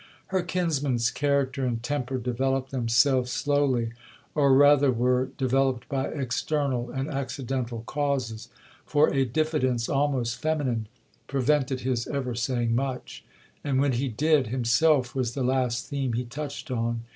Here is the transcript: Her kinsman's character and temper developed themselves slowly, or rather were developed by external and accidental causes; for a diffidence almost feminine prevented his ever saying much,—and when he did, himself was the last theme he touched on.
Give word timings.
Her 0.29 0.41
kinsman's 0.41 1.11
character 1.11 1.63
and 1.63 1.83
temper 1.83 2.17
developed 2.17 2.71
themselves 2.71 3.31
slowly, 3.31 3.91
or 4.33 4.51
rather 4.55 4.91
were 4.91 5.27
developed 5.37 5.87
by 5.89 6.07
external 6.07 6.89
and 6.89 7.07
accidental 7.07 7.83
causes; 7.85 8.49
for 8.83 9.13
a 9.13 9.25
diffidence 9.25 9.87
almost 9.87 10.41
feminine 10.41 10.87
prevented 11.27 11.81
his 11.81 12.07
ever 12.07 12.33
saying 12.33 12.73
much,—and 12.73 13.79
when 13.79 13.91
he 13.91 14.07
did, 14.07 14.47
himself 14.47 15.13
was 15.13 15.35
the 15.35 15.43
last 15.43 15.85
theme 15.89 16.13
he 16.13 16.25
touched 16.25 16.71
on. 16.71 17.03